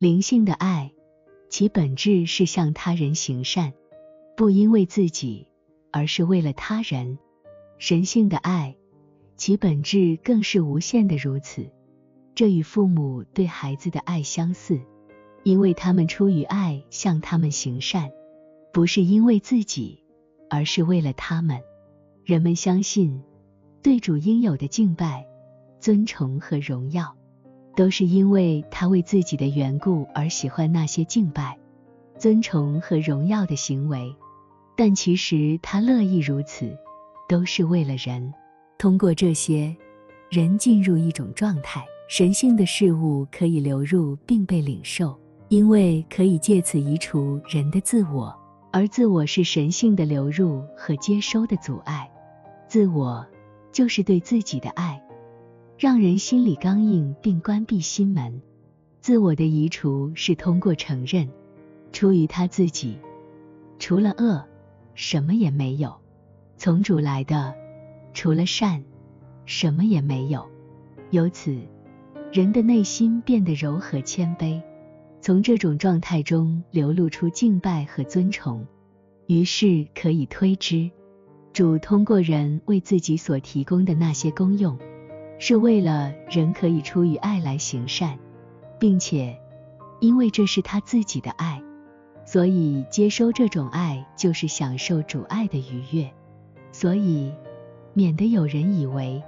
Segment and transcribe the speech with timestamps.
[0.00, 0.92] 灵性的爱，
[1.48, 3.72] 其本质是向他人行善，
[4.36, 5.48] 不因为自己，
[5.90, 7.18] 而是为了他人。
[7.78, 8.76] 神性的爱，
[9.36, 11.68] 其本质更是无限的如此。
[12.36, 14.80] 这与父母对孩子的爱相似，
[15.42, 18.12] 因为他们出于爱向他们行善，
[18.72, 20.04] 不是因为自己，
[20.48, 21.60] 而是为了他们。
[22.24, 23.20] 人们相信，
[23.82, 25.26] 对主应有的敬拜、
[25.80, 27.16] 尊崇和荣耀，
[27.78, 31.56] 都是因为他为自己的缘故而喜欢那些敬拜、
[32.18, 34.12] 尊崇和荣耀的行为。
[34.76, 36.76] 但其实他乐意如此。
[37.28, 38.32] 都是为了人，
[38.78, 39.76] 通过这些，
[40.30, 45.14] 人进入一种状态，神性的事物可以流入并被领受，
[45.50, 48.34] 因为可以借此移除人的自我，
[48.72, 52.10] 而自我是神性的流入和接收的阻碍。
[52.66, 53.22] 自我
[53.70, 54.98] 就是对自己的爱，
[55.80, 58.42] 让人心里刚硬并关闭心门。
[59.00, 61.30] 自我的移除是通过承认，
[61.92, 62.98] 出于他自己，
[63.78, 64.44] 除了恶，
[64.94, 65.94] 什么也没有。
[66.56, 67.54] 从主来的，
[68.12, 68.82] 除了善，
[69.46, 70.44] 什么也没有。
[71.12, 71.56] 由此，
[72.32, 74.60] 人的内心变得柔和谦卑，
[75.20, 78.66] 从这种状态中流露出敬拜和尊崇。
[79.28, 80.90] 于是可以推知，
[81.52, 84.76] 主通过人为自己所提供的那些功用，
[85.38, 88.18] 是为了人可以出于爱来行善，
[88.78, 89.38] 并且
[90.00, 91.62] 因为这是他自己的爱，
[92.24, 96.10] 所以接收这种爱就是享受主爱的愉悦。
[96.72, 97.32] 所以，
[97.94, 99.22] 免得有人以为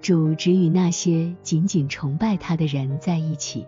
[0.00, 3.66] 主只与那些仅仅崇拜他的人在一起，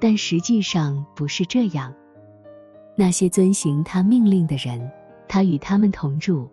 [0.00, 1.92] 但实际上不是这样。
[2.96, 4.90] 那些遵行他命令的人，
[5.28, 6.48] 他与他们同住，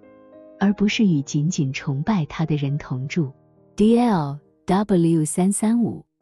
[0.60, 3.32] 而不是与仅仅崇拜他的人同住。
[3.76, 6.06] D L W 三三五。